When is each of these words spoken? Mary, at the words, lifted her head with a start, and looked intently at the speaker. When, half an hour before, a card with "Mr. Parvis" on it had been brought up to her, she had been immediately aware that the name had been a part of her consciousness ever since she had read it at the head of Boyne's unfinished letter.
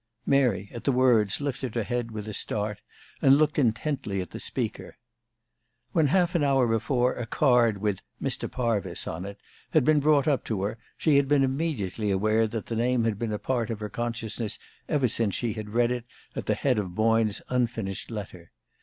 Mary, 0.25 0.71
at 0.73 0.83
the 0.83 0.91
words, 0.91 1.39
lifted 1.39 1.75
her 1.75 1.83
head 1.83 2.09
with 2.09 2.27
a 2.27 2.33
start, 2.33 2.81
and 3.21 3.37
looked 3.37 3.59
intently 3.59 4.19
at 4.19 4.31
the 4.31 4.39
speaker. 4.39 4.97
When, 5.91 6.07
half 6.07 6.33
an 6.33 6.43
hour 6.43 6.65
before, 6.65 7.13
a 7.13 7.27
card 7.27 7.77
with 7.77 8.01
"Mr. 8.19 8.49
Parvis" 8.49 9.05
on 9.05 9.25
it 9.25 9.37
had 9.73 9.85
been 9.85 9.99
brought 9.99 10.27
up 10.27 10.43
to 10.45 10.63
her, 10.63 10.79
she 10.97 11.17
had 11.17 11.27
been 11.27 11.43
immediately 11.43 12.09
aware 12.09 12.47
that 12.47 12.65
the 12.65 12.75
name 12.75 13.03
had 13.03 13.19
been 13.19 13.31
a 13.31 13.37
part 13.37 13.69
of 13.69 13.79
her 13.79 13.89
consciousness 13.89 14.57
ever 14.89 15.07
since 15.07 15.35
she 15.35 15.53
had 15.53 15.69
read 15.69 15.91
it 15.91 16.05
at 16.35 16.47
the 16.47 16.55
head 16.55 16.79
of 16.79 16.95
Boyne's 16.95 17.43
unfinished 17.49 18.09
letter. 18.09 18.51